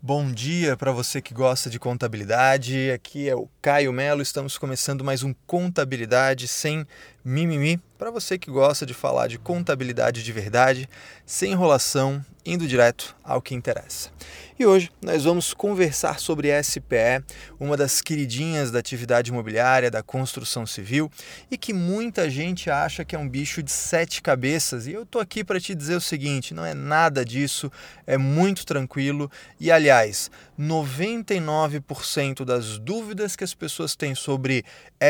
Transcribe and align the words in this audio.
Bom 0.00 0.30
dia 0.30 0.76
para 0.76 0.92
você 0.92 1.20
que 1.20 1.34
gosta 1.34 1.68
de 1.68 1.76
contabilidade. 1.76 2.88
Aqui 2.92 3.28
é 3.28 3.34
o 3.34 3.48
Caio 3.60 3.92
Melo. 3.92 4.22
Estamos 4.22 4.56
começando 4.56 5.02
mais 5.02 5.24
um 5.24 5.34
Contabilidade 5.44 6.46
sem 6.46 6.86
mimimi. 7.28 7.78
Para 7.98 8.10
você 8.10 8.38
que 8.38 8.50
gosta 8.50 8.86
de 8.86 8.94
falar 8.94 9.26
de 9.26 9.38
contabilidade 9.38 10.22
de 10.22 10.32
verdade, 10.32 10.88
sem 11.26 11.52
enrolação, 11.52 12.24
indo 12.46 12.66
direto 12.66 13.14
ao 13.22 13.42
que 13.42 13.54
interessa. 13.54 14.10
E 14.58 14.64
hoje 14.64 14.90
nós 15.02 15.24
vamos 15.24 15.52
conversar 15.52 16.18
sobre 16.18 16.50
SPE, 16.62 17.22
uma 17.60 17.76
das 17.76 18.00
queridinhas 18.00 18.70
da 18.70 18.78
atividade 18.78 19.30
imobiliária, 19.30 19.90
da 19.90 20.02
construção 20.02 20.64
civil, 20.64 21.10
e 21.50 21.58
que 21.58 21.72
muita 21.72 22.30
gente 22.30 22.70
acha 22.70 23.04
que 23.04 23.14
é 23.14 23.18
um 23.18 23.28
bicho 23.28 23.62
de 23.62 23.70
sete 23.70 24.22
cabeças. 24.22 24.86
E 24.86 24.92
eu 24.92 25.04
tô 25.04 25.18
aqui 25.20 25.44
para 25.44 25.60
te 25.60 25.74
dizer 25.74 25.96
o 25.96 26.00
seguinte: 26.00 26.54
não 26.54 26.64
é 26.64 26.72
nada 26.72 27.24
disso, 27.24 27.70
é 28.06 28.16
muito 28.16 28.64
tranquilo. 28.64 29.30
E 29.60 29.70
aliás, 29.70 30.30
99% 30.58 32.44
das 32.44 32.78
dúvidas 32.78 33.36
que 33.36 33.44
as 33.44 33.54
pessoas 33.54 33.94
têm 33.94 34.14
sobre 34.14 34.64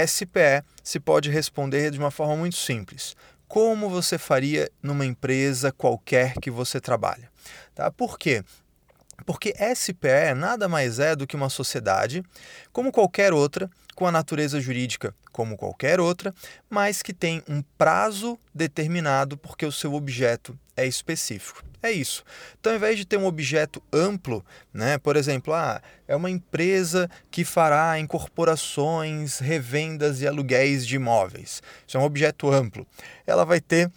SPE 0.06 0.64
se 0.88 0.98
pode 0.98 1.28
responder 1.28 1.90
de 1.90 1.98
uma 1.98 2.10
forma 2.10 2.34
muito 2.34 2.56
simples 2.56 3.14
como 3.46 3.90
você 3.90 4.16
faria 4.16 4.70
numa 4.82 5.04
empresa 5.04 5.70
qualquer 5.70 6.32
que 6.40 6.50
você 6.50 6.80
trabalha. 6.80 7.30
Tá? 7.74 7.90
Por 7.90 8.18
quê? 8.18 8.42
Porque 9.26 9.54
SPE 9.74 10.34
nada 10.34 10.66
mais 10.66 10.98
é 10.98 11.14
do 11.14 11.26
que 11.26 11.36
uma 11.36 11.50
sociedade, 11.50 12.22
como 12.72 12.90
qualquer 12.90 13.34
outra, 13.34 13.68
com 13.98 14.06
a 14.06 14.12
natureza 14.12 14.60
jurídica 14.60 15.12
como 15.32 15.56
qualquer 15.56 15.98
outra, 15.98 16.32
mas 16.70 17.02
que 17.02 17.12
tem 17.12 17.42
um 17.48 17.60
prazo 17.76 18.38
determinado 18.54 19.36
porque 19.36 19.66
o 19.66 19.72
seu 19.72 19.92
objeto 19.92 20.56
é 20.76 20.86
específico. 20.86 21.64
É 21.82 21.90
isso. 21.90 22.22
Então, 22.60 22.70
ao 22.70 22.76
invés 22.76 22.96
de 22.96 23.04
ter 23.04 23.16
um 23.16 23.26
objeto 23.26 23.82
amplo, 23.92 24.46
né, 24.72 24.98
por 24.98 25.16
exemplo, 25.16 25.52
ah, 25.52 25.82
é 26.06 26.14
uma 26.14 26.30
empresa 26.30 27.10
que 27.28 27.44
fará 27.44 27.98
incorporações, 27.98 29.40
revendas 29.40 30.22
e 30.22 30.28
aluguéis 30.28 30.86
de 30.86 30.94
imóveis. 30.94 31.60
Isso 31.84 31.96
é 31.96 32.00
um 32.00 32.04
objeto 32.04 32.52
amplo. 32.52 32.86
Ela 33.26 33.44
vai 33.44 33.60
ter 33.60 33.90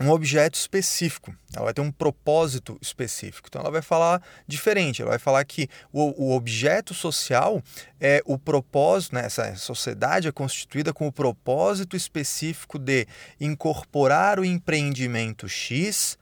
um 0.00 0.10
objeto 0.10 0.58
específico, 0.58 1.34
ela 1.54 1.66
vai 1.66 1.74
ter 1.74 1.80
um 1.80 1.90
propósito 1.90 2.76
específico. 2.80 3.48
Então 3.48 3.60
ela 3.60 3.70
vai 3.70 3.82
falar 3.82 4.20
diferente, 4.46 5.00
ela 5.00 5.12
vai 5.12 5.18
falar 5.18 5.44
que 5.44 5.68
o, 5.92 6.24
o 6.24 6.34
objeto 6.34 6.92
social 6.92 7.62
é 8.00 8.20
o 8.24 8.36
propósito, 8.36 9.14
né, 9.14 9.24
essa 9.24 9.54
sociedade 9.56 10.26
é 10.26 10.32
constituída 10.32 10.92
com 10.92 11.06
o 11.06 11.12
propósito 11.12 11.96
específico 11.96 12.78
de 12.78 13.06
incorporar 13.40 14.40
o 14.40 14.44
empreendimento 14.44 15.48
X, 15.48 16.18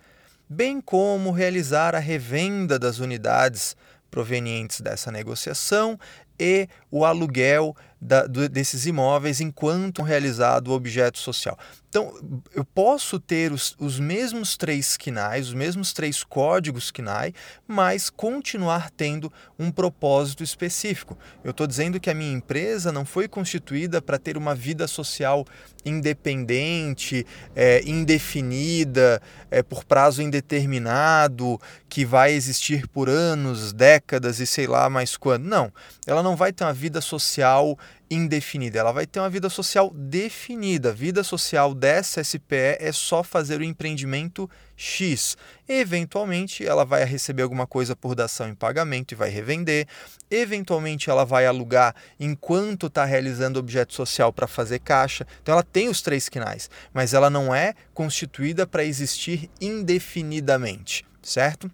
bem 0.48 0.80
como 0.80 1.30
realizar 1.30 1.94
a 1.94 1.98
revenda 1.98 2.78
das 2.78 2.98
unidades 2.98 3.74
provenientes 4.10 4.82
dessa 4.82 5.10
negociação 5.10 5.98
e 6.38 6.68
o 6.90 7.04
aluguel 7.06 7.74
da, 8.02 8.26
do, 8.26 8.48
desses 8.48 8.84
imóveis 8.84 9.40
enquanto 9.40 10.02
realizado 10.02 10.68
o 10.68 10.72
objeto 10.72 11.20
social. 11.20 11.56
Então, 11.88 12.12
eu 12.54 12.64
posso 12.64 13.20
ter 13.20 13.52
os, 13.52 13.76
os 13.78 14.00
mesmos 14.00 14.56
três 14.56 14.96
KNAIs, 14.96 15.48
os 15.48 15.54
mesmos 15.54 15.92
três 15.92 16.24
códigos 16.24 16.90
KNAI, 16.90 17.32
mas 17.68 18.10
continuar 18.10 18.90
tendo 18.90 19.30
um 19.58 19.70
propósito 19.70 20.42
específico. 20.42 21.16
Eu 21.44 21.50
estou 21.50 21.66
dizendo 21.66 22.00
que 22.00 22.10
a 22.10 22.14
minha 22.14 22.32
empresa 22.32 22.90
não 22.90 23.04
foi 23.04 23.28
constituída 23.28 24.02
para 24.02 24.18
ter 24.18 24.36
uma 24.36 24.54
vida 24.54 24.88
social 24.88 25.44
independente, 25.84 27.26
é, 27.54 27.82
indefinida, 27.84 29.20
é, 29.50 29.62
por 29.62 29.84
prazo 29.84 30.22
indeterminado, 30.22 31.60
que 31.88 32.04
vai 32.04 32.32
existir 32.32 32.88
por 32.88 33.08
anos, 33.08 33.72
décadas 33.72 34.40
e 34.40 34.46
sei 34.46 34.66
lá 34.66 34.88
mais 34.88 35.16
quando. 35.16 35.44
Não, 35.44 35.70
ela 36.06 36.22
não 36.22 36.36
vai 36.36 36.52
ter 36.52 36.64
uma 36.64 36.72
vida 36.72 37.00
social 37.00 37.78
indefinida, 38.10 38.78
ela 38.78 38.92
vai 38.92 39.06
ter 39.06 39.20
uma 39.20 39.30
vida 39.30 39.48
social 39.48 39.90
definida. 39.94 40.90
A 40.90 40.92
vida 40.92 41.22
social 41.22 41.74
dessa 41.74 42.22
SPE 42.22 42.76
é 42.78 42.92
só 42.92 43.22
fazer 43.22 43.60
o 43.60 43.64
empreendimento 43.64 44.48
X. 44.76 45.36
Eventualmente, 45.68 46.66
ela 46.66 46.84
vai 46.84 47.04
receber 47.04 47.42
alguma 47.42 47.66
coisa 47.66 47.96
por 47.96 48.14
dação 48.14 48.48
em 48.48 48.54
pagamento 48.54 49.12
e 49.12 49.14
vai 49.14 49.30
revender. 49.30 49.86
Eventualmente, 50.30 51.08
ela 51.08 51.24
vai 51.24 51.46
alugar 51.46 51.94
enquanto 52.18 52.86
está 52.86 53.04
realizando 53.04 53.58
objeto 53.58 53.94
social 53.94 54.32
para 54.32 54.46
fazer 54.46 54.80
caixa. 54.80 55.26
Então, 55.42 55.52
ela 55.52 55.62
tem 55.62 55.88
os 55.88 56.02
três 56.02 56.28
quinais, 56.28 56.68
mas 56.92 57.14
ela 57.14 57.30
não 57.30 57.54
é 57.54 57.74
constituída 57.94 58.66
para 58.66 58.84
existir 58.84 59.50
indefinidamente, 59.60 61.04
certo? 61.22 61.70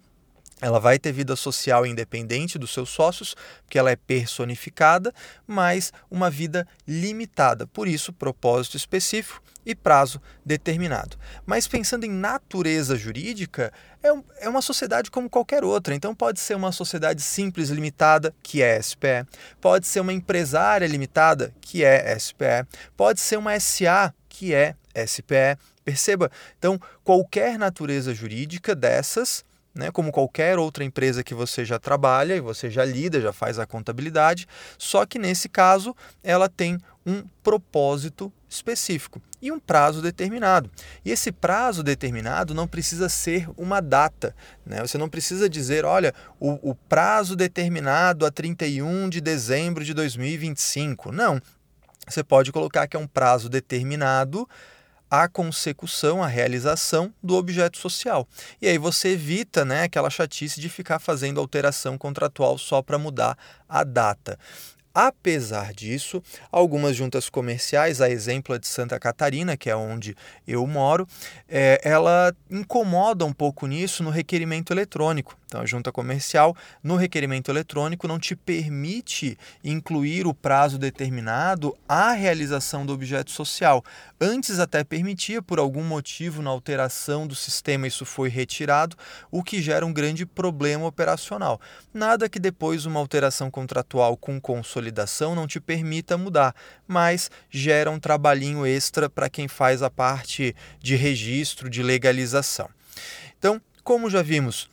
Ela 0.61 0.79
vai 0.79 0.99
ter 0.99 1.11
vida 1.11 1.35
social 1.35 1.85
independente 1.85 2.59
dos 2.59 2.73
seus 2.73 2.89
sócios, 2.89 3.35
porque 3.63 3.79
ela 3.79 3.91
é 3.91 3.95
personificada, 3.95 5.13
mas 5.47 5.93
uma 6.11 6.29
vida 6.29 6.67
limitada. 6.87 7.65
Por 7.65 7.87
isso, 7.87 8.11
propósito 8.11 8.75
específico 8.75 9.41
e 9.65 9.73
prazo 9.73 10.21
determinado. 10.45 11.17
Mas 11.45 11.67
pensando 11.67 12.05
em 12.05 12.09
natureza 12.09 12.95
jurídica, 12.95 13.71
é, 14.03 14.09
é 14.45 14.49
uma 14.49 14.61
sociedade 14.61 15.11
como 15.11 15.29
qualquer 15.29 15.63
outra. 15.63 15.95
Então, 15.95 16.13
pode 16.13 16.39
ser 16.39 16.55
uma 16.55 16.71
sociedade 16.71 17.21
simples 17.21 17.69
limitada, 17.69 18.33
que 18.43 18.61
é 18.61 18.81
SPE, 18.81 19.25
pode 19.61 19.87
ser 19.87 20.01
uma 20.01 20.13
empresária 20.13 20.87
limitada, 20.87 21.53
que 21.61 21.83
é 21.83 22.17
SPE, 22.17 22.67
pode 22.97 23.21
ser 23.21 23.37
uma 23.37 23.57
SA, 23.59 24.13
que 24.27 24.53
é 24.53 24.75
SPE. 25.05 25.57
Perceba? 25.85 26.29
Então, 26.57 26.79
qualquer 27.03 27.57
natureza 27.57 28.13
jurídica 28.13 28.75
dessas 28.75 29.43
né, 29.73 29.91
como 29.91 30.11
qualquer 30.11 30.57
outra 30.57 30.83
empresa 30.83 31.23
que 31.23 31.33
você 31.33 31.63
já 31.63 31.79
trabalha 31.79 32.35
e 32.35 32.41
você 32.41 32.69
já 32.69 32.83
lida, 32.83 33.21
já 33.21 33.31
faz 33.31 33.59
a 33.59 33.65
contabilidade, 33.65 34.47
só 34.77 35.05
que 35.05 35.19
nesse 35.19 35.47
caso 35.47 35.95
ela 36.23 36.49
tem 36.49 36.77
um 37.05 37.23
propósito 37.43 38.31
específico 38.47 39.21
e 39.41 39.51
um 39.51 39.59
prazo 39.59 40.01
determinado. 40.01 40.69
E 41.03 41.11
esse 41.11 41.31
prazo 41.31 41.81
determinado 41.81 42.53
não 42.53 42.67
precisa 42.67 43.07
ser 43.07 43.49
uma 43.55 43.79
data. 43.81 44.35
Né? 44.65 44.81
Você 44.81 44.97
não 44.97 45.09
precisa 45.09 45.49
dizer, 45.49 45.85
olha, 45.85 46.13
o, 46.39 46.71
o 46.71 46.75
prazo 46.75 47.35
determinado 47.35 48.25
a 48.25 48.31
31 48.31 49.09
de 49.09 49.21
dezembro 49.21 49.83
de 49.83 49.93
2025. 49.93 51.11
Não. 51.11 51.41
Você 52.07 52.23
pode 52.23 52.51
colocar 52.51 52.87
que 52.87 52.97
é 52.97 52.99
um 52.99 53.07
prazo 53.07 53.49
determinado 53.49 54.47
a 55.09 55.27
consecução, 55.27 56.23
a 56.23 56.27
realização 56.27 57.13
do 57.21 57.35
objeto 57.35 57.77
social. 57.77 58.27
E 58.61 58.67
aí 58.67 58.77
você 58.77 59.09
evita 59.09 59.65
né, 59.65 59.83
aquela 59.83 60.09
chatice 60.09 60.61
de 60.61 60.69
ficar 60.69 60.99
fazendo 60.99 61.39
alteração 61.39 61.97
contratual 61.97 62.57
só 62.57 62.81
para 62.81 62.97
mudar 62.97 63.37
a 63.67 63.83
data. 63.83 64.37
Apesar 64.93 65.73
disso, 65.73 66.21
algumas 66.51 66.95
juntas 66.95 67.29
comerciais, 67.29 68.01
a 68.01 68.09
exemplo 68.09 68.57
de 68.57 68.67
Santa 68.67 68.99
Catarina, 68.99 69.55
que 69.55 69.69
é 69.69 69.75
onde 69.75 70.15
eu 70.47 70.65
moro, 70.65 71.07
é, 71.47 71.79
ela 71.83 72.33
incomoda 72.49 73.23
um 73.23 73.33
pouco 73.33 73.67
nisso 73.67 74.03
no 74.03 74.09
requerimento 74.09 74.73
eletrônico. 74.73 75.37
Então, 75.45 75.61
a 75.61 75.65
junta 75.65 75.91
comercial, 75.91 76.55
no 76.83 76.95
requerimento 76.95 77.49
eletrônico, 77.49 78.07
não 78.07 78.19
te 78.19 78.35
permite 78.35 79.35
incluir 79.63 80.27
o 80.27 80.33
prazo 80.33 80.77
determinado 80.77 81.75
à 81.87 82.11
realização 82.11 82.85
do 82.85 82.93
objeto 82.93 83.31
social. 83.31 83.83
Antes, 84.21 84.59
até 84.59 84.83
permitia, 84.83 85.41
por 85.41 85.57
algum 85.57 85.83
motivo, 85.83 86.43
na 86.43 86.51
alteração 86.51 87.25
do 87.25 87.33
sistema, 87.33 87.87
isso 87.87 88.05
foi 88.05 88.29
retirado, 88.29 88.95
o 89.31 89.41
que 89.41 89.59
gera 89.59 89.83
um 89.83 89.91
grande 89.91 90.23
problema 90.23 90.85
operacional. 90.85 91.59
Nada 91.91 92.29
que 92.29 92.39
depois 92.39 92.85
uma 92.85 92.99
alteração 92.99 93.49
contratual 93.49 94.15
com 94.15 94.39
consolidação 94.79 95.35
não 95.35 95.45
te 95.45 95.59
permita 95.59 96.17
mudar, 96.17 96.55
mas 96.87 97.29
gera 97.49 97.91
um 97.91 97.99
trabalhinho 97.99 98.65
extra 98.65 99.09
para 99.09 99.29
quem 99.29 99.47
faz 99.47 99.83
a 99.83 99.89
parte 99.89 100.55
de 100.81 100.95
registro, 100.95 101.69
de 101.69 101.83
legalização. 101.83 102.69
Então, 103.37 103.61
como 103.83 104.09
já 104.09 104.21
vimos, 104.21 104.69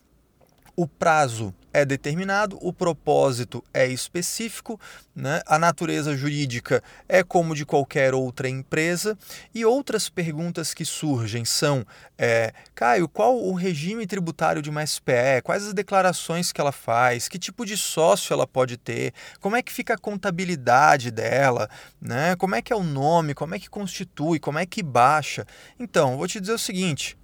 o 0.76 0.86
prazo 0.86 1.52
é 1.76 1.84
determinado, 1.84 2.58
o 2.62 2.72
propósito 2.72 3.62
é 3.72 3.86
específico, 3.86 4.80
né? 5.14 5.42
a 5.46 5.58
natureza 5.58 6.16
jurídica 6.16 6.82
é 7.06 7.22
como 7.22 7.54
de 7.54 7.66
qualquer 7.66 8.14
outra 8.14 8.48
empresa. 8.48 9.16
E 9.54 9.62
outras 9.62 10.08
perguntas 10.08 10.72
que 10.72 10.86
surgem 10.86 11.44
são: 11.44 11.86
é, 12.16 12.54
Caio, 12.74 13.06
qual 13.06 13.36
o 13.36 13.52
regime 13.52 14.06
tributário 14.06 14.62
de 14.62 14.70
uma 14.70 14.86
SPE? 14.86 15.42
Quais 15.44 15.66
as 15.66 15.74
declarações 15.74 16.50
que 16.50 16.62
ela 16.62 16.72
faz? 16.72 17.28
Que 17.28 17.38
tipo 17.38 17.66
de 17.66 17.76
sócio 17.76 18.32
ela 18.32 18.46
pode 18.46 18.78
ter? 18.78 19.12
Como 19.38 19.54
é 19.54 19.60
que 19.60 19.70
fica 19.70 19.94
a 19.94 19.98
contabilidade 19.98 21.10
dela? 21.10 21.68
Né? 22.00 22.34
Como 22.36 22.54
é 22.54 22.62
que 22.62 22.72
é 22.72 22.76
o 22.76 22.82
nome? 22.82 23.34
Como 23.34 23.54
é 23.54 23.58
que 23.58 23.68
constitui? 23.68 24.40
Como 24.40 24.58
é 24.58 24.64
que 24.64 24.82
baixa? 24.82 25.44
Então, 25.78 26.16
vou 26.16 26.26
te 26.26 26.40
dizer 26.40 26.54
o 26.54 26.58
seguinte 26.58 27.18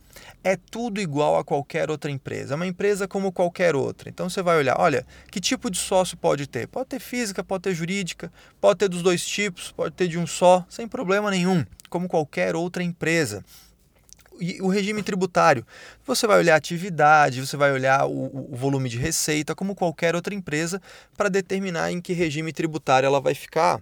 é 0.44 0.56
tudo 0.56 1.00
igual 1.00 1.38
a 1.38 1.44
qualquer 1.44 1.91
outra 1.91 2.11
empresa. 2.11 2.55
É 2.55 2.56
uma 2.56 2.67
empresa 2.67 3.06
como 3.06 3.32
qualquer 3.32 3.75
outra. 3.75 4.09
Então 4.09 4.29
você 4.29 4.43
vai 4.43 4.56
olhar, 4.56 4.76
olha, 4.79 5.06
que 5.31 5.41
tipo 5.41 5.70
de 5.70 5.79
sócio 5.79 6.17
pode 6.17 6.47
ter? 6.47 6.67
Pode 6.67 6.88
ter 6.88 7.00
física, 7.00 7.44
pode 7.44 7.62
ter 7.62 7.75
jurídica, 7.75 8.32
pode 8.61 8.79
ter 8.79 8.88
dos 8.88 9.03
dois 9.03 9.25
tipos, 9.26 9.70
pode 9.73 9.94
ter 9.94 10.09
de 10.09 10.19
um 10.19 10.26
só, 10.26 10.64
sem 10.69 10.88
problema 10.88 11.31
nenhum, 11.31 11.64
como 11.88 12.09
qualquer 12.09 12.56
outra 12.56 12.82
empresa. 12.82 13.44
o 14.61 14.69
regime 14.69 15.03
tributário. 15.03 15.64
Você 16.05 16.26
vai 16.26 16.38
olhar 16.38 16.55
a 16.55 16.56
atividade, 16.56 17.47
você 17.47 17.56
vai 17.56 17.70
olhar 17.70 18.06
o, 18.06 18.50
o 18.53 18.56
volume 18.56 18.88
de 18.88 18.99
receita, 18.99 19.55
como 19.55 19.75
qualquer 19.75 20.17
outra 20.17 20.35
empresa, 20.35 20.81
para 21.17 21.29
determinar 21.29 21.93
em 21.93 22.00
que 22.00 22.12
regime 22.12 22.53
tributário 22.53 23.06
ela 23.06 23.20
vai 23.20 23.35
ficar. 23.35 23.81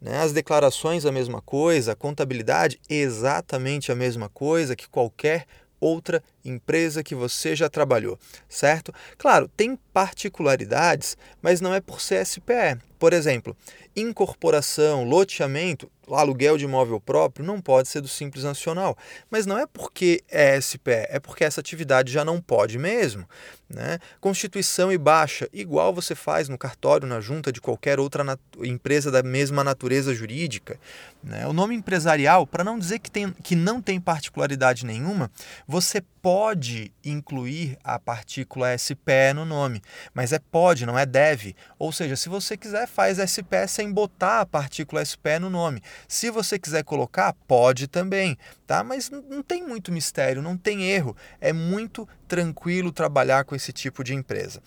Né? 0.00 0.18
As 0.18 0.32
declarações, 0.32 1.06
a 1.06 1.12
mesma 1.12 1.40
coisa, 1.40 1.92
a 1.92 1.96
contabilidade, 1.96 2.78
exatamente 2.90 3.90
a 3.90 3.94
mesma 3.94 4.28
coisa 4.28 4.76
que 4.76 4.88
qualquer 4.88 5.46
outra 5.82 6.22
empresa 6.44 7.02
que 7.02 7.14
você 7.14 7.56
já 7.56 7.68
trabalhou, 7.68 8.16
certo? 8.48 8.94
Claro, 9.18 9.48
tem 9.48 9.76
particularidades, 9.92 11.16
mas 11.42 11.60
não 11.60 11.74
é 11.74 11.80
por 11.80 12.00
ser 12.00 12.24
SPE. 12.24 12.78
Por 13.00 13.12
exemplo, 13.12 13.56
incorporação, 13.96 15.02
loteamento, 15.02 15.90
aluguel 16.14 16.56
de 16.56 16.64
imóvel 16.64 17.00
próprio 17.00 17.44
não 17.44 17.60
pode 17.60 17.88
ser 17.88 18.00
do 18.00 18.08
Simples 18.08 18.44
Nacional. 18.44 18.96
Mas 19.30 19.46
não 19.46 19.58
é 19.58 19.66
porque 19.66 20.22
é 20.28 20.60
SPE, 20.60 21.06
é 21.08 21.20
porque 21.20 21.44
essa 21.44 21.60
atividade 21.60 22.12
já 22.12 22.24
não 22.24 22.40
pode 22.40 22.78
mesmo. 22.78 23.26
Né? 23.68 23.98
Constituição 24.20 24.92
e 24.92 24.98
baixa, 24.98 25.48
igual 25.52 25.94
você 25.94 26.14
faz 26.14 26.48
no 26.48 26.58
cartório, 26.58 27.08
na 27.08 27.20
junta 27.20 27.50
de 27.50 27.60
qualquer 27.60 27.98
outra 27.98 28.38
empresa 28.62 29.10
da 29.10 29.22
mesma 29.22 29.64
natureza 29.64 30.14
jurídica. 30.14 30.78
Né? 31.22 31.46
O 31.46 31.52
nome 31.52 31.74
empresarial, 31.74 32.46
para 32.46 32.62
não 32.62 32.78
dizer 32.78 32.98
que, 32.98 33.10
tem, 33.10 33.30
que 33.42 33.56
não 33.56 33.80
tem 33.80 33.98
particularidade 33.98 34.84
nenhuma, 34.84 35.30
você 35.66 36.02
pode 36.22 36.94
incluir 37.04 37.76
a 37.82 37.98
partícula 37.98 38.78
SPE 38.78 39.34
no 39.34 39.44
nome, 39.44 39.82
mas 40.14 40.32
é 40.32 40.38
pode, 40.38 40.86
não 40.86 40.96
é 40.96 41.04
deve. 41.04 41.56
Ou 41.76 41.90
seja, 41.90 42.14
se 42.14 42.28
você 42.28 42.56
quiser, 42.56 42.86
faz 42.86 43.18
SPE 43.18 43.66
sem 43.66 43.92
botar 43.92 44.40
a 44.40 44.46
partícula 44.46 45.04
SPE 45.04 45.40
no 45.40 45.50
nome. 45.50 45.82
Se 46.06 46.30
você 46.30 46.60
quiser 46.60 46.84
colocar, 46.84 47.34
pode 47.48 47.88
também, 47.88 48.38
tá? 48.68 48.84
Mas 48.84 49.10
não 49.10 49.42
tem 49.42 49.66
muito 49.66 49.90
mistério, 49.90 50.40
não 50.40 50.56
tem 50.56 50.84
erro. 50.84 51.16
É 51.40 51.52
muito 51.52 52.08
tranquilo 52.28 52.92
trabalhar 52.92 53.44
com 53.44 53.56
esse 53.56 53.72
tipo 53.72 54.04
de 54.04 54.14
empresa. 54.14 54.62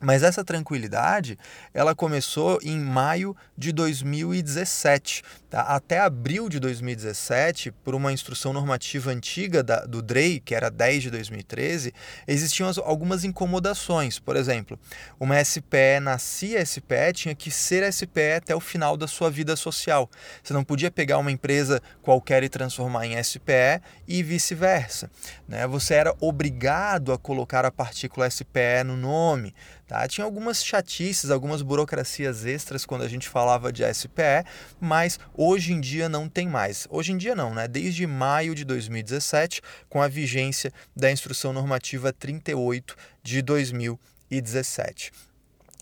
Mas 0.00 0.22
essa 0.22 0.44
tranquilidade, 0.44 1.36
ela 1.74 1.94
começou 1.94 2.58
em 2.62 2.78
maio 2.78 3.36
de 3.56 3.72
2017. 3.72 5.22
Tá? 5.50 5.62
Até 5.62 5.98
abril 5.98 6.48
de 6.48 6.60
2017, 6.60 7.72
por 7.72 7.94
uma 7.94 8.12
instrução 8.12 8.52
normativa 8.52 9.10
antiga 9.10 9.62
da, 9.62 9.84
do 9.84 10.00
DREI, 10.00 10.40
que 10.40 10.54
era 10.54 10.70
10 10.70 11.04
de 11.04 11.10
2013, 11.10 11.92
existiam 12.26 12.68
as, 12.68 12.78
algumas 12.78 13.24
incomodações. 13.24 14.18
Por 14.18 14.36
exemplo, 14.36 14.78
uma 15.18 15.42
SPE 15.42 16.00
nascia 16.00 16.64
SPE 16.64 17.12
tinha 17.14 17.34
que 17.34 17.50
ser 17.50 17.90
SPE 17.92 18.34
até 18.36 18.54
o 18.54 18.60
final 18.60 18.96
da 18.96 19.08
sua 19.08 19.30
vida 19.30 19.56
social. 19.56 20.08
Você 20.42 20.52
não 20.52 20.62
podia 20.62 20.90
pegar 20.90 21.18
uma 21.18 21.32
empresa 21.32 21.82
qualquer 22.02 22.42
e 22.44 22.48
transformar 22.48 23.06
em 23.06 23.22
SPE 23.22 23.82
e 24.06 24.22
vice-versa. 24.22 25.10
Né? 25.48 25.66
Você 25.66 25.94
era 25.94 26.14
obrigado 26.20 27.12
a 27.12 27.18
colocar 27.18 27.64
a 27.64 27.70
partícula 27.70 28.28
SPE 28.30 28.84
no 28.84 28.96
nome. 28.96 29.54
Tá? 29.88 30.06
Tinha 30.06 30.26
algumas 30.26 30.62
chatices, 30.62 31.30
algumas 31.30 31.62
burocracias 31.62 32.44
extras 32.44 32.84
quando 32.84 33.04
a 33.04 33.08
gente 33.08 33.26
falava 33.26 33.72
de 33.72 33.82
SPE, 33.94 34.44
mas 34.78 35.18
hoje 35.34 35.72
em 35.72 35.80
dia 35.80 36.10
não 36.10 36.28
tem 36.28 36.46
mais. 36.46 36.86
Hoje 36.90 37.12
em 37.12 37.16
dia 37.16 37.34
não, 37.34 37.54
né? 37.54 37.66
Desde 37.66 38.06
maio 38.06 38.54
de 38.54 38.66
2017, 38.66 39.62
com 39.88 40.02
a 40.02 40.06
vigência 40.06 40.70
da 40.94 41.10
Instrução 41.10 41.54
Normativa 41.54 42.12
38 42.12 42.94
de 43.22 43.40
2017. 43.40 45.10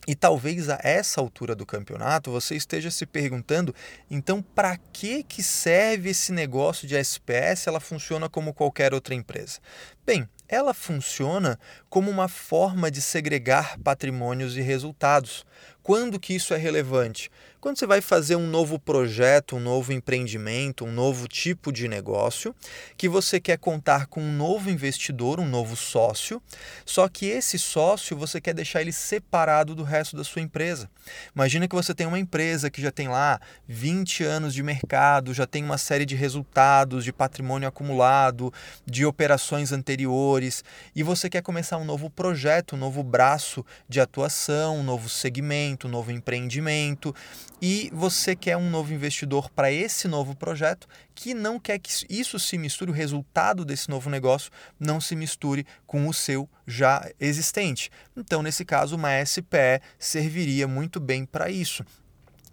E 0.06 0.14
talvez 0.14 0.68
a 0.68 0.78
essa 0.82 1.20
altura 1.20 1.54
do 1.54 1.66
campeonato 1.66 2.30
você 2.30 2.54
esteja 2.54 2.92
se 2.92 3.04
perguntando, 3.04 3.74
então 4.08 4.40
para 4.40 4.76
que 4.92 5.24
que 5.24 5.42
serve 5.42 6.10
esse 6.10 6.32
negócio 6.32 6.86
de 6.86 6.96
SPS? 6.96 7.66
Ela 7.66 7.80
funciona 7.80 8.28
como 8.28 8.54
qualquer 8.54 8.94
outra 8.94 9.14
empresa. 9.14 9.58
Bem, 10.04 10.28
ela 10.48 10.72
funciona 10.72 11.58
como 11.88 12.08
uma 12.08 12.28
forma 12.28 12.88
de 12.88 13.02
segregar 13.02 13.76
patrimônios 13.80 14.56
e 14.56 14.60
resultados. 14.60 15.44
Quando 15.86 16.18
que 16.18 16.34
isso 16.34 16.52
é 16.52 16.56
relevante? 16.56 17.30
Quando 17.66 17.80
você 17.80 17.86
vai 17.86 18.00
fazer 18.00 18.36
um 18.36 18.46
novo 18.46 18.78
projeto, 18.78 19.56
um 19.56 19.60
novo 19.60 19.92
empreendimento, 19.92 20.84
um 20.84 20.92
novo 20.92 21.26
tipo 21.26 21.72
de 21.72 21.88
negócio, 21.88 22.54
que 22.96 23.08
você 23.08 23.40
quer 23.40 23.58
contar 23.58 24.06
com 24.06 24.20
um 24.20 24.32
novo 24.32 24.70
investidor, 24.70 25.40
um 25.40 25.48
novo 25.48 25.74
sócio, 25.74 26.40
só 26.84 27.08
que 27.08 27.26
esse 27.26 27.58
sócio 27.58 28.16
você 28.16 28.40
quer 28.40 28.54
deixar 28.54 28.82
ele 28.82 28.92
separado 28.92 29.74
do 29.74 29.82
resto 29.82 30.16
da 30.16 30.22
sua 30.22 30.42
empresa. 30.42 30.88
Imagina 31.34 31.66
que 31.66 31.74
você 31.74 31.92
tem 31.92 32.06
uma 32.06 32.20
empresa 32.20 32.70
que 32.70 32.80
já 32.80 32.92
tem 32.92 33.08
lá 33.08 33.40
20 33.66 34.22
anos 34.22 34.54
de 34.54 34.62
mercado, 34.62 35.34
já 35.34 35.44
tem 35.44 35.64
uma 35.64 35.76
série 35.76 36.06
de 36.06 36.14
resultados, 36.14 37.02
de 37.02 37.12
patrimônio 37.12 37.66
acumulado, 37.66 38.52
de 38.86 39.04
operações 39.04 39.72
anteriores, 39.72 40.62
e 40.94 41.02
você 41.02 41.28
quer 41.28 41.42
começar 41.42 41.78
um 41.78 41.84
novo 41.84 42.08
projeto, 42.10 42.76
um 42.76 42.78
novo 42.78 43.02
braço 43.02 43.66
de 43.88 44.00
atuação, 44.00 44.78
um 44.78 44.84
novo 44.84 45.08
segmento, 45.08 45.75
um 45.84 45.90
novo 45.90 46.12
empreendimento 46.12 47.14
e 47.60 47.90
você 47.92 48.36
quer 48.36 48.56
um 48.56 48.70
novo 48.70 48.94
investidor 48.94 49.50
para 49.50 49.70
esse 49.70 50.06
novo 50.06 50.34
projeto 50.34 50.86
que 51.14 51.34
não 51.34 51.58
quer 51.58 51.78
que 51.78 51.90
isso 52.08 52.38
se 52.38 52.56
misture, 52.56 52.90
o 52.90 52.94
resultado 52.94 53.64
desse 53.64 53.90
novo 53.90 54.08
negócio 54.08 54.50
não 54.78 55.00
se 55.00 55.16
misture 55.16 55.66
com 55.86 56.06
o 56.08 56.14
seu 56.14 56.48
já 56.66 57.08
existente. 57.18 57.90
Então, 58.16 58.42
nesse 58.42 58.64
caso, 58.64 58.96
uma 58.96 59.24
SPE 59.24 59.82
serviria 59.98 60.68
muito 60.68 61.00
bem 61.00 61.24
para 61.24 61.50
isso 61.50 61.84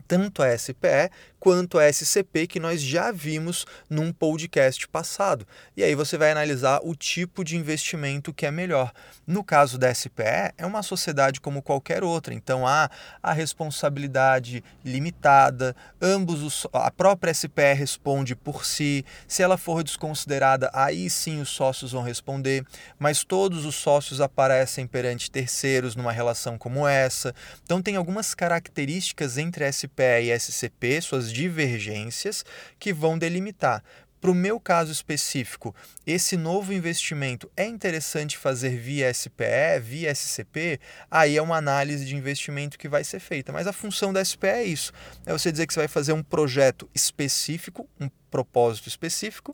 tanto 0.07 0.43
a 0.43 0.57
SPE 0.57 1.09
quanto 1.43 1.77
a 1.77 1.91
SCP 1.91 2.47
que 2.47 2.57
nós 2.57 2.81
já 2.81 3.11
vimos 3.11 3.65
num 3.89 4.13
podcast 4.13 4.87
passado. 4.87 5.45
E 5.75 5.83
aí 5.83 5.93
você 5.93 6.17
vai 6.17 6.31
analisar 6.31 6.79
o 6.81 6.95
tipo 6.95 7.43
de 7.43 7.57
investimento 7.57 8.33
que 8.33 8.45
é 8.45 8.51
melhor. 8.51 8.93
No 9.27 9.43
caso 9.43 9.77
da 9.77 9.93
SPE, 9.93 10.53
é 10.57 10.65
uma 10.65 10.81
sociedade 10.81 11.41
como 11.41 11.61
qualquer 11.61 12.01
outra, 12.01 12.33
então 12.33 12.65
há 12.65 12.89
a 13.21 13.33
responsabilidade 13.33 14.63
limitada, 14.85 15.75
ambos 16.01 16.41
os, 16.41 16.65
a 16.71 16.89
própria 16.89 17.33
SPE 17.33 17.73
responde 17.75 18.37
por 18.37 18.63
si. 18.63 19.03
Se 19.27 19.43
ela 19.43 19.57
for 19.57 19.83
desconsiderada, 19.83 20.71
aí 20.73 21.09
sim 21.09 21.41
os 21.41 21.49
sócios 21.49 21.91
vão 21.91 22.03
responder, 22.03 22.65
mas 22.97 23.25
todos 23.25 23.65
os 23.65 23.75
sócios 23.75 24.21
aparecem 24.21 24.87
perante 24.87 25.29
terceiros 25.29 25.93
numa 25.93 26.13
relação 26.13 26.57
como 26.57 26.87
essa. 26.87 27.35
Então 27.65 27.81
tem 27.81 27.97
algumas 27.97 28.33
características 28.33 29.37
entre 29.37 29.69
SPE 29.69 30.21
e 30.23 30.39
SCP, 30.39 31.01
suas 31.01 31.32
divergências 31.33 32.45
que 32.79 32.93
vão 32.93 33.17
delimitar. 33.17 33.83
Para 34.23 34.31
o 34.31 34.33
meu 34.33 34.57
caso 34.57 34.89
específico, 34.89 35.75
esse 36.07 36.37
novo 36.37 36.71
investimento 36.71 37.51
é 37.57 37.65
interessante 37.65 38.37
fazer 38.37 38.77
via 38.77 39.13
SPE, 39.13 39.81
via 39.81 40.15
SCP? 40.15 40.79
Aí 41.11 41.35
é 41.35 41.41
uma 41.41 41.57
análise 41.57 42.05
de 42.05 42.15
investimento 42.15 42.79
que 42.79 42.87
vai 42.87 43.03
ser 43.03 43.19
feita. 43.19 43.51
Mas 43.51 43.67
a 43.67 43.73
função 43.73 44.13
da 44.13 44.23
SPE 44.23 44.47
é 44.47 44.63
isso: 44.63 44.93
é 45.25 45.33
você 45.33 45.51
dizer 45.51 45.67
que 45.67 45.73
você 45.73 45.81
vai 45.81 45.89
fazer 45.89 46.13
um 46.13 46.23
projeto 46.23 46.89
específico, 46.95 47.85
um 47.99 48.09
propósito 48.31 48.87
específico, 48.87 49.53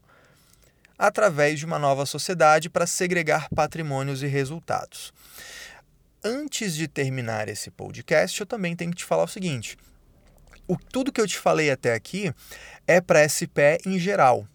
através 0.99 1.57
de 1.57 1.65
uma 1.65 1.79
nova 1.79 2.05
sociedade 2.05 2.69
para 2.69 2.85
segregar 2.85 3.49
patrimônios 3.49 4.21
e 4.21 4.27
resultados. 4.27 5.11
Antes 6.23 6.75
de 6.75 6.87
terminar 6.87 7.49
esse 7.49 7.71
podcast, 7.71 8.39
eu 8.39 8.45
também 8.45 8.75
tenho 8.75 8.91
que 8.91 8.97
te 8.97 9.05
falar 9.05 9.23
o 9.23 9.27
seguinte 9.27 9.75
o, 10.69 10.77
tudo 10.77 11.11
que 11.11 11.19
eu 11.19 11.27
te 11.27 11.37
falei 11.37 11.71
até 11.71 11.93
aqui 11.93 12.31
é 12.87 13.01
para 13.01 13.27
SPE 13.27 13.79
em 13.85 13.97
geral. 13.97 14.47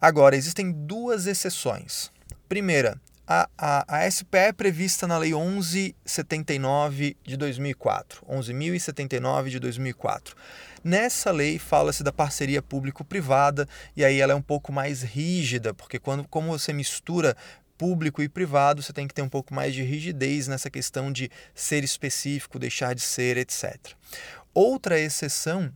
Agora, 0.00 0.36
existem 0.36 0.70
duas 0.70 1.26
exceções. 1.26 2.10
Primeira, 2.48 3.00
a, 3.26 3.48
a, 3.58 3.98
a 3.98 4.08
SPE 4.10 4.38
é 4.38 4.52
prevista 4.52 5.08
na 5.08 5.18
Lei 5.18 5.34
1179 5.34 7.16
de 7.24 7.36
2004, 7.36 8.24
11.079 8.26 9.48
de 9.48 9.58
2004. 9.58 10.36
Nessa 10.84 11.32
lei 11.32 11.58
fala-se 11.58 12.04
da 12.04 12.12
parceria 12.12 12.62
público-privada 12.62 13.68
e 13.96 14.04
aí 14.04 14.20
ela 14.20 14.32
é 14.32 14.36
um 14.36 14.42
pouco 14.42 14.72
mais 14.72 15.02
rígida, 15.02 15.74
porque 15.74 15.98
quando, 15.98 16.28
como 16.28 16.56
você 16.56 16.72
mistura 16.72 17.36
público 17.76 18.22
e 18.22 18.28
privado, 18.28 18.82
você 18.82 18.92
tem 18.92 19.08
que 19.08 19.14
ter 19.14 19.22
um 19.22 19.28
pouco 19.28 19.52
mais 19.52 19.74
de 19.74 19.82
rigidez 19.82 20.46
nessa 20.46 20.70
questão 20.70 21.12
de 21.12 21.28
ser 21.54 21.82
específico, 21.82 22.58
deixar 22.58 22.94
de 22.94 23.00
ser, 23.00 23.36
etc. 23.36 23.76
Outra 24.58 24.98
exceção 24.98 25.70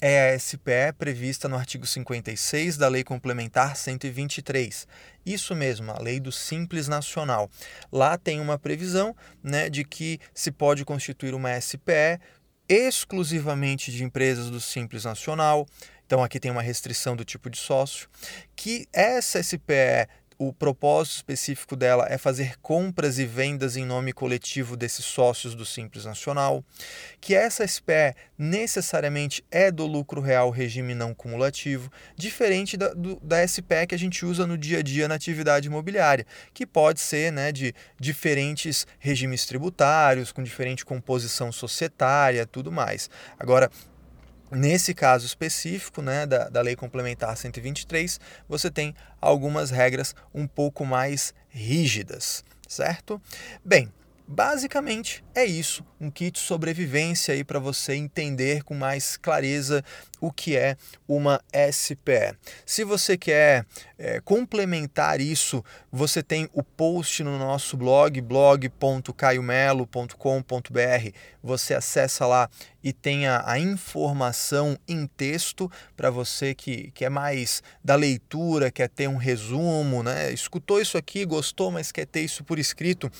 é 0.00 0.32
a 0.32 0.38
SPE 0.38 0.94
prevista 0.96 1.50
no 1.50 1.56
artigo 1.56 1.86
56 1.86 2.78
da 2.78 2.88
Lei 2.88 3.04
Complementar 3.04 3.76
123. 3.76 4.88
Isso 5.26 5.54
mesmo, 5.54 5.92
a 5.92 5.98
Lei 6.00 6.18
do 6.18 6.32
Simples 6.32 6.88
Nacional. 6.88 7.50
Lá 7.92 8.16
tem 8.16 8.40
uma 8.40 8.58
previsão 8.58 9.14
né, 9.42 9.68
de 9.68 9.84
que 9.84 10.18
se 10.32 10.50
pode 10.50 10.82
constituir 10.82 11.34
uma 11.34 11.60
SPE 11.60 12.18
exclusivamente 12.66 13.92
de 13.92 14.02
empresas 14.02 14.48
do 14.48 14.62
Simples 14.62 15.04
Nacional. 15.04 15.66
Então 16.06 16.24
aqui 16.24 16.40
tem 16.40 16.50
uma 16.50 16.62
restrição 16.62 17.14
do 17.14 17.22
tipo 17.22 17.50
de 17.50 17.58
sócio, 17.58 18.08
que 18.56 18.88
essa 18.94 19.42
SPE 19.42 20.08
o 20.40 20.54
propósito 20.54 21.16
específico 21.16 21.76
dela 21.76 22.06
é 22.08 22.16
fazer 22.16 22.56
compras 22.62 23.18
e 23.18 23.26
vendas 23.26 23.76
em 23.76 23.84
nome 23.84 24.10
coletivo 24.10 24.74
desses 24.74 25.04
sócios 25.04 25.54
do 25.54 25.66
Simples 25.66 26.06
Nacional, 26.06 26.64
que 27.20 27.34
essa 27.34 27.66
SPE 27.66 28.16
necessariamente 28.38 29.44
é 29.50 29.70
do 29.70 29.84
lucro 29.86 30.18
real 30.18 30.48
regime 30.48 30.94
não 30.94 31.12
cumulativo, 31.12 31.92
diferente 32.16 32.78
da, 32.78 32.88
do, 32.94 33.20
da 33.20 33.46
SPE 33.46 33.86
que 33.86 33.94
a 33.94 33.98
gente 33.98 34.24
usa 34.24 34.46
no 34.46 34.56
dia 34.56 34.78
a 34.78 34.82
dia 34.82 35.06
na 35.06 35.16
atividade 35.16 35.68
imobiliária, 35.68 36.26
que 36.54 36.66
pode 36.66 37.00
ser 37.00 37.30
né, 37.30 37.52
de 37.52 37.74
diferentes 38.00 38.86
regimes 38.98 39.44
tributários, 39.44 40.32
com 40.32 40.42
diferente 40.42 40.86
composição 40.86 41.52
societária, 41.52 42.46
tudo 42.46 42.72
mais. 42.72 43.10
Agora, 43.38 43.70
Nesse 44.50 44.92
caso 44.94 45.24
específico 45.24 46.02
né, 46.02 46.26
da, 46.26 46.48
da 46.48 46.60
Lei 46.60 46.74
Complementar 46.74 47.36
123, 47.36 48.18
você 48.48 48.70
tem 48.70 48.94
algumas 49.20 49.70
regras 49.70 50.14
um 50.34 50.46
pouco 50.46 50.84
mais 50.84 51.32
rígidas, 51.48 52.44
certo? 52.66 53.22
Bem, 53.64 53.92
Basicamente 54.32 55.24
é 55.34 55.44
isso, 55.44 55.84
um 56.00 56.08
kit 56.08 56.38
sobrevivência 56.38 57.34
aí 57.34 57.42
para 57.42 57.58
você 57.58 57.94
entender 57.94 58.62
com 58.62 58.76
mais 58.76 59.16
clareza 59.16 59.84
o 60.20 60.30
que 60.30 60.56
é 60.56 60.76
uma 61.08 61.42
SPE. 61.72 62.38
Se 62.64 62.84
você 62.84 63.18
quer 63.18 63.66
é, 63.98 64.20
complementar 64.20 65.20
isso, 65.20 65.64
você 65.90 66.22
tem 66.22 66.48
o 66.52 66.62
post 66.62 67.24
no 67.24 67.36
nosso 67.40 67.76
blog, 67.76 68.20
blog.caiomelo.com.br. 68.20 71.10
Você 71.42 71.74
acessa 71.74 72.24
lá 72.24 72.48
e 72.84 72.92
tem 72.92 73.26
a, 73.26 73.42
a 73.44 73.58
informação 73.58 74.78
em 74.86 75.08
texto 75.08 75.68
para 75.96 76.08
você 76.08 76.54
que, 76.54 76.92
que 76.92 77.04
é 77.04 77.08
mais 77.08 77.64
da 77.82 77.96
leitura, 77.96 78.70
quer 78.70 78.88
ter 78.88 79.08
um 79.08 79.16
resumo, 79.16 80.04
né? 80.04 80.32
Escutou 80.32 80.80
isso 80.80 80.96
aqui, 80.96 81.24
gostou, 81.24 81.72
mas 81.72 81.90
quer 81.90 82.06
ter 82.06 82.20
isso 82.20 82.44
por 82.44 82.60
escrito 82.60 83.10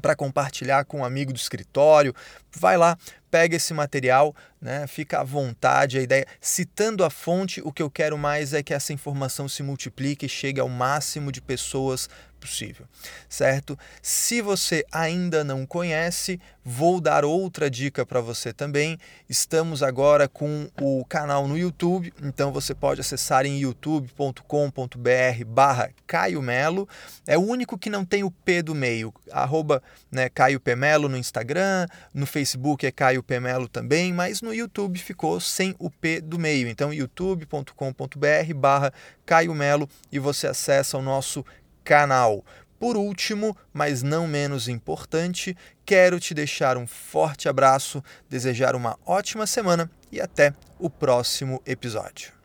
para 0.00 0.16
compartilhar 0.16 0.84
com 0.84 1.00
um 1.00 1.04
amigo 1.04 1.32
do 1.32 1.36
escritório. 1.36 2.14
Vai 2.52 2.76
lá, 2.76 2.96
pega 3.30 3.56
esse 3.56 3.72
material, 3.72 4.34
né? 4.60 4.86
Fica 4.86 5.20
à 5.20 5.24
vontade. 5.24 5.98
A 5.98 6.02
ideia, 6.02 6.26
citando 6.40 7.04
a 7.04 7.10
fonte, 7.10 7.60
o 7.64 7.72
que 7.72 7.82
eu 7.82 7.90
quero 7.90 8.18
mais 8.18 8.52
é 8.52 8.62
que 8.62 8.74
essa 8.74 8.92
informação 8.92 9.48
se 9.48 9.62
multiplique 9.62 10.26
e 10.26 10.28
chegue 10.28 10.60
ao 10.60 10.68
máximo 10.68 11.30
de 11.30 11.40
pessoas 11.40 12.08
possível, 12.40 12.86
certo? 13.28 13.78
Se 14.00 14.40
você 14.40 14.84
ainda 14.90 15.44
não 15.44 15.66
conhece, 15.66 16.40
vou 16.64 17.00
dar 17.00 17.24
outra 17.24 17.70
dica 17.70 18.06
para 18.06 18.20
você 18.20 18.52
também. 18.52 18.98
Estamos 19.28 19.82
agora 19.82 20.26
com 20.26 20.68
o 20.80 21.04
canal 21.04 21.46
no 21.46 21.56
YouTube, 21.56 22.12
então 22.22 22.50
você 22.50 22.74
pode 22.74 23.00
acessar 23.00 23.44
em 23.44 23.58
youtube.com.br 23.58 25.44
barra 25.46 25.90
Caio 26.06 26.40
Melo. 26.40 26.88
É 27.26 27.36
o 27.36 27.42
único 27.42 27.78
que 27.78 27.90
não 27.90 28.04
tem 28.04 28.24
o 28.24 28.30
P 28.30 28.62
do 28.62 28.74
meio, 28.74 29.12
arroba 29.30 29.82
né, 30.10 30.28
Caio 30.30 30.58
P 30.58 30.74
Melo 30.74 31.08
no 31.08 31.18
Instagram, 31.18 31.86
no 32.14 32.26
Facebook 32.26 32.86
é 32.86 32.90
Caio 32.90 33.19
P 33.22 33.40
Melo 33.40 33.68
também, 33.68 34.12
mas 34.12 34.40
no 34.42 34.54
YouTube 34.54 34.98
ficou 34.98 35.40
sem 35.40 35.74
o 35.78 35.90
P 35.90 36.20
do 36.20 36.38
meio. 36.38 36.68
Então 36.68 36.92
youtube.com.br 36.92 38.54
barra 38.56 38.92
Caio 39.24 39.54
Melo 39.54 39.88
e 40.10 40.18
você 40.18 40.46
acessa 40.46 40.98
o 40.98 41.02
nosso 41.02 41.44
canal. 41.84 42.44
Por 42.78 42.96
último, 42.96 43.54
mas 43.74 44.02
não 44.02 44.26
menos 44.26 44.66
importante, 44.66 45.54
quero 45.84 46.18
te 46.18 46.32
deixar 46.32 46.78
um 46.78 46.86
forte 46.86 47.46
abraço, 47.46 48.02
desejar 48.28 48.74
uma 48.74 48.98
ótima 49.04 49.46
semana 49.46 49.90
e 50.10 50.18
até 50.18 50.54
o 50.78 50.88
próximo 50.88 51.60
episódio. 51.66 52.39